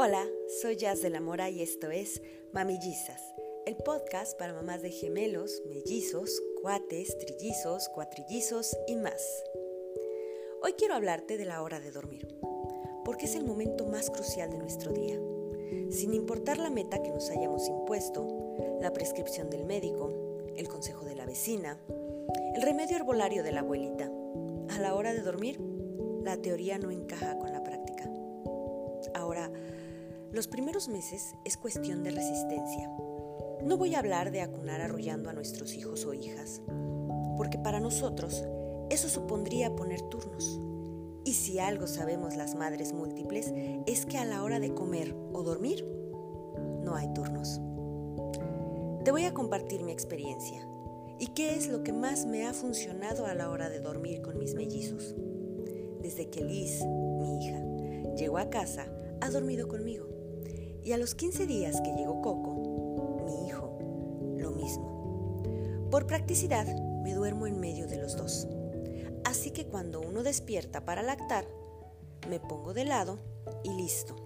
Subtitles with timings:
[0.00, 0.24] Hola,
[0.62, 3.20] soy Jazz de la Mora y esto es Mamillizas,
[3.66, 9.42] el podcast para mamás de gemelos, mellizos, cuates, trillizos, cuatrillizos y más.
[10.62, 12.28] Hoy quiero hablarte de la hora de dormir,
[13.04, 15.18] porque es el momento más crucial de nuestro día.
[15.90, 21.16] Sin importar la meta que nos hayamos impuesto, la prescripción del médico, el consejo de
[21.16, 21.76] la vecina,
[22.54, 24.08] el remedio herbolario de la abuelita,
[24.68, 25.58] a la hora de dormir,
[26.22, 27.64] la teoría no encaja con la
[30.32, 32.90] los primeros meses es cuestión de resistencia.
[33.62, 36.60] No voy a hablar de acunar arrollando a nuestros hijos o hijas,
[37.36, 38.44] porque para nosotros
[38.90, 40.60] eso supondría poner turnos.
[41.24, 43.52] Y si algo sabemos las madres múltiples
[43.86, 45.86] es que a la hora de comer o dormir
[46.82, 47.60] no hay turnos.
[49.04, 50.68] Te voy a compartir mi experiencia
[51.18, 54.38] y qué es lo que más me ha funcionado a la hora de dormir con
[54.38, 55.14] mis mellizos.
[56.02, 56.84] Desde que Liz,
[57.18, 57.60] mi hija,
[58.14, 58.86] llegó a casa,
[59.20, 60.17] ha dormido conmigo
[60.82, 63.78] y a los 15 días que llegó Coco, mi hijo,
[64.36, 65.88] lo mismo.
[65.90, 66.66] Por practicidad,
[67.02, 68.46] me duermo en medio de los dos.
[69.24, 71.46] Así que cuando uno despierta para lactar,
[72.28, 73.18] me pongo de lado
[73.64, 74.16] y listo.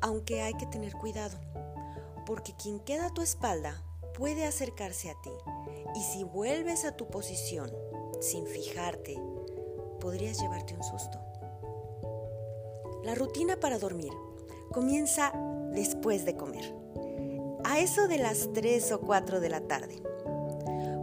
[0.00, 1.38] Aunque hay que tener cuidado,
[2.26, 3.82] porque quien queda a tu espalda
[4.16, 5.30] puede acercarse a ti
[5.94, 7.70] y si vuelves a tu posición
[8.20, 9.20] sin fijarte,
[10.00, 11.18] podrías llevarte un susto.
[13.04, 14.12] La rutina para dormir
[14.72, 15.32] comienza
[15.72, 16.74] después de comer,
[17.64, 20.02] a eso de las 3 o 4 de la tarde,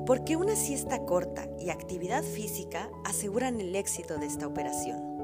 [0.05, 5.15] porque una siesta corta y actividad física aseguran el éxito de esta operación.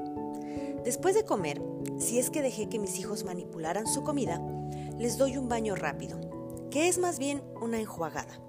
[0.84, 1.62] Después de comer,
[1.98, 4.42] si es que dejé que mis hijos manipularan su comida,
[4.98, 6.20] les doy un baño rápido,
[6.70, 8.40] que es más bien una enjuagada.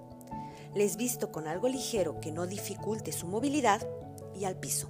[0.74, 3.86] Les visto con algo ligero que no dificulte su movilidad
[4.34, 4.88] y al piso.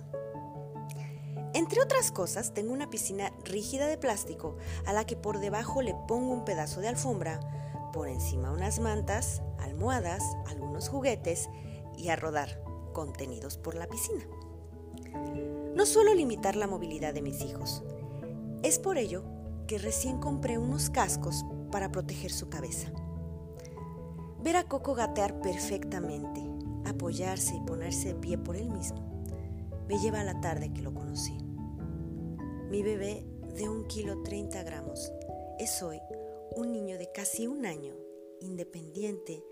[1.55, 5.95] Entre otras cosas, tengo una piscina rígida de plástico a la que por debajo le
[6.09, 7.39] pongo un pedazo de alfombra,
[7.93, 11.49] por encima unas mantas, almohadas, algunos juguetes
[11.97, 12.61] y a rodar,
[12.93, 14.27] contenidos por la piscina.
[15.77, 17.85] No suelo limitar la movilidad de mis hijos.
[18.65, 19.23] Es por ello
[19.69, 22.91] que recién compré unos cascos para proteger su cabeza.
[24.43, 26.43] Ver a Coco gatear perfectamente,
[26.85, 29.14] apoyarse y ponerse de pie por él mismo,
[29.89, 31.37] me lleva a la tarde que lo conocí.
[32.71, 33.25] Mi bebé
[33.55, 35.13] de un kilo 30 gramos
[35.59, 36.01] es hoy
[36.57, 37.97] un niño de casi un año,
[38.41, 39.43] independiente,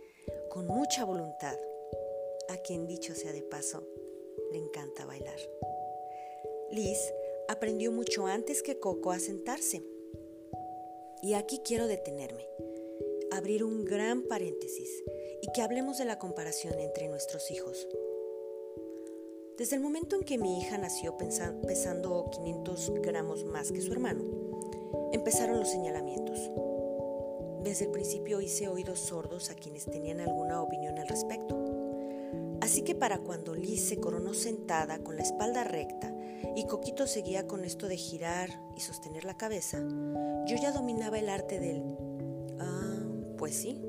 [0.50, 1.56] con mucha voluntad,
[2.48, 3.87] a quien dicho sea de paso,
[4.50, 5.38] le encanta bailar.
[6.71, 6.98] Liz
[7.48, 9.82] aprendió mucho antes que Coco a sentarse.
[11.22, 12.48] Y aquí quiero detenerme,
[13.31, 15.03] abrir un gran paréntesis
[15.42, 17.87] y que hablemos de la comparación entre nuestros hijos.
[19.58, 24.24] Desde el momento en que mi hija nació pesando 500 gramos más que su hermano,
[25.12, 26.50] empezaron los señalamientos.
[27.62, 31.62] Desde el principio hice oídos sordos a quienes tenían alguna opinión al respecto.
[32.62, 36.16] Así que para cuando Liz se coronó sentada con la espalda recta
[36.56, 39.78] y Coquito seguía con esto de girar y sostener la cabeza,
[40.46, 41.96] yo ya dominaba el arte del...
[42.58, 43.04] Ah,
[43.36, 43.82] pues sí.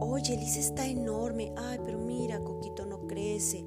[0.00, 1.52] Oye, Liz está enorme.
[1.56, 3.64] Ay, pero mira, Coquito no crece.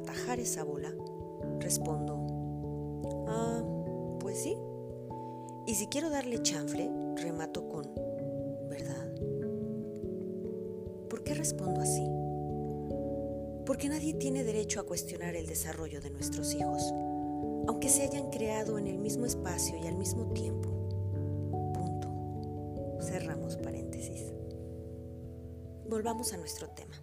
[0.00, 0.92] Atajar esa bola,
[1.60, 2.16] respondo,
[3.28, 3.62] ah,
[4.18, 4.56] pues sí.
[5.66, 7.84] Y si quiero darle chanfle, remato con,
[8.68, 9.14] ¿verdad?
[11.08, 12.06] ¿Por qué respondo así?
[13.66, 16.82] Porque nadie tiene derecho a cuestionar el desarrollo de nuestros hijos,
[17.68, 20.68] aunque se hayan creado en el mismo espacio y al mismo tiempo.
[21.74, 23.00] Punto.
[23.02, 24.32] Cerramos paréntesis.
[25.88, 26.94] Volvamos a nuestro tema.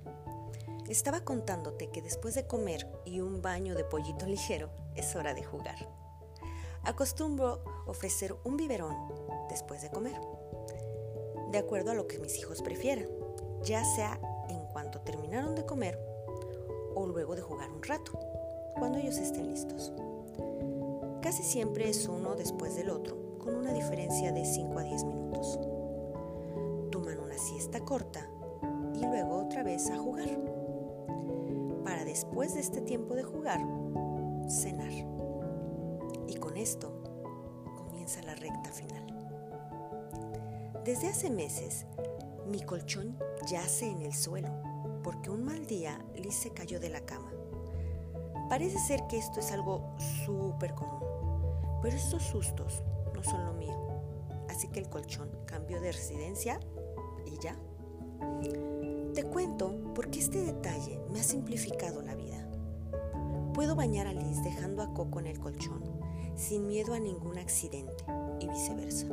[0.88, 5.44] Estaba contándote que después de comer y un baño de pollito ligero es hora de
[5.44, 5.76] jugar.
[6.84, 8.96] Acostumbro ofrecer un biberón
[9.50, 10.20] después de comer,
[11.52, 13.08] de acuerdo a lo que mis hijos prefieran,
[13.64, 16.00] ya sea en cuanto terminaron de comer
[16.96, 18.18] o luego de jugar un rato,
[18.80, 19.92] cuando ellos estén listos.
[21.22, 25.60] Casi siempre es uno después del otro, con una diferencia de 5 a 10 minutos.
[26.92, 28.30] Toman una siesta corta
[28.96, 30.30] y luego otra vez a jugar
[32.18, 33.60] después de este tiempo de jugar,
[34.50, 34.92] cenar.
[36.28, 37.04] Y con esto
[37.78, 39.06] comienza la recta final.
[40.84, 41.86] Desde hace meses,
[42.48, 44.50] mi colchón yace en el suelo
[45.04, 47.32] porque un mal día Liz se cayó de la cama.
[48.50, 51.04] Parece ser que esto es algo súper común,
[51.84, 52.82] pero estos sustos
[53.14, 53.78] no son lo mío.
[54.50, 56.60] Así que el colchón cambió de residencia.
[59.18, 62.48] Te cuento porque este detalle me ha simplificado la vida.
[63.52, 65.82] puedo bañar a Liz dejando a Coco en el colchón,
[66.36, 68.06] sin miedo a ningún accidente
[68.40, 69.08] y viceversa.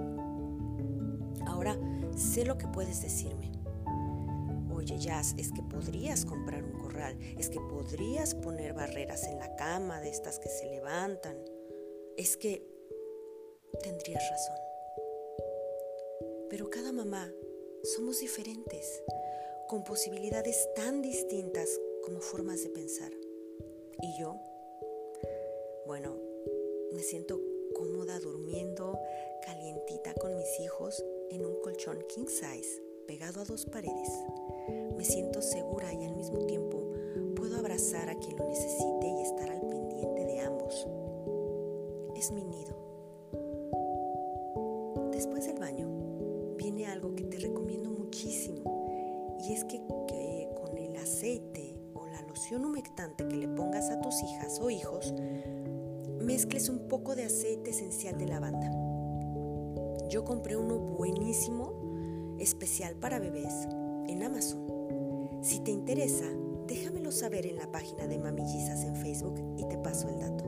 [1.46, 1.78] Ahora
[2.18, 3.50] sé lo que puedes decirme.
[4.74, 9.56] Oye, Jazz, es que podrías comprar un corral, es que podrías poner barreras en la
[9.56, 11.38] cama de estas que se levantan.
[12.18, 12.62] Es que
[13.82, 14.56] tendrías razón.
[16.50, 17.32] Pero cada mamá
[17.84, 19.02] somos diferentes,
[19.74, 23.10] con posibilidades tan distintas como formas de pensar.
[24.00, 24.36] ¿Y yo?
[25.84, 26.16] Bueno,
[26.92, 27.40] me siento
[27.74, 28.96] cómoda durmiendo
[29.44, 34.10] calientita con mis hijos en un colchón king size pegado a dos paredes.
[34.96, 36.92] Me siento segura y al mismo tiempo
[37.34, 40.86] puedo abrazar a quien lo necesite y estar al pendiente de ambos.
[42.16, 42.73] Es mi nido.
[52.34, 55.14] Loción humectante que le pongas a tus hijas o hijos,
[56.18, 58.72] mezcles un poco de aceite esencial de lavanda.
[60.08, 63.68] Yo compré uno buenísimo, especial para bebés,
[64.08, 64.66] en Amazon.
[65.42, 66.24] Si te interesa,
[66.66, 70.44] déjamelo saber en la página de Mamillizas en Facebook y te paso el dato.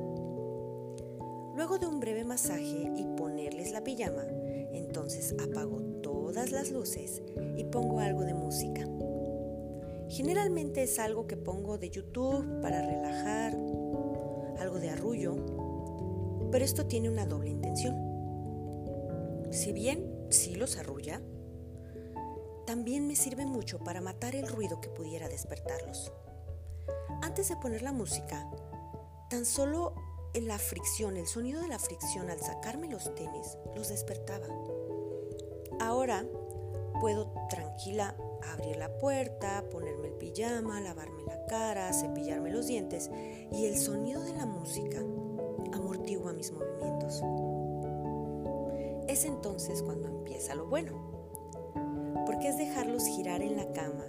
[1.55, 4.25] Luego de un breve masaje y ponerles la pijama,
[4.73, 7.23] entonces apago todas las luces
[7.57, 8.96] y pongo algo de música.
[10.09, 13.53] Generalmente es algo que pongo de YouTube para relajar,
[14.59, 15.67] algo de arrullo
[16.51, 17.95] pero esto tiene una doble intención.
[19.51, 21.21] Si bien sí los arrulla,
[22.67, 26.13] también me sirve mucho para matar el ruido que pudiera despertarlos.
[27.23, 28.49] Antes de poner la música,
[29.31, 29.95] tan solo
[30.35, 34.47] en la fricción, el sonido de la fricción al sacarme los tenis, los despertaba.
[35.81, 36.25] Ahora
[37.01, 38.17] puedo tranquila
[38.53, 43.11] abrir la puerta, ponerme el pijama, lavarme la cara, cepillarme los dientes
[43.53, 45.01] y el sonido de la música
[45.73, 47.23] amortigua mis movimientos.
[49.09, 50.93] Es entonces cuando empieza lo bueno,
[52.27, 54.05] porque es dejarlos girar en la cama,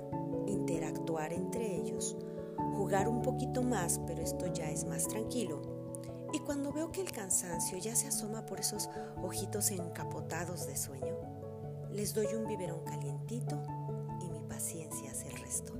[0.47, 2.15] interactuar entre ellos,
[2.75, 5.61] jugar un poquito más, pero esto ya es más tranquilo.
[6.33, 8.89] Y cuando veo que el cansancio ya se asoma por esos
[9.23, 11.15] ojitos encapotados de sueño,
[11.91, 13.61] les doy un biberón calientito
[14.57, 15.71] paciencia el resto.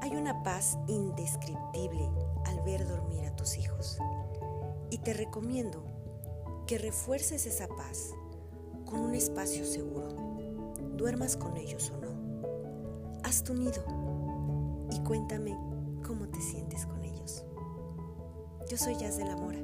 [0.00, 2.10] Hay una paz indescriptible
[2.46, 3.98] al ver dormir a tus hijos.
[4.90, 5.84] Y te recomiendo
[6.66, 8.12] que refuerces esa paz
[8.86, 10.08] con un espacio seguro,
[10.96, 13.20] duermas con ellos o no.
[13.22, 13.84] Haz tu nido
[14.90, 15.56] y cuéntame
[16.04, 17.44] cómo te sientes con ellos.
[18.68, 19.60] Yo soy Jazz de la Mora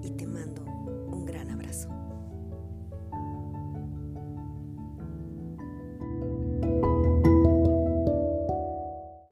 [0.00, 1.95] y te mando un gran abrazo.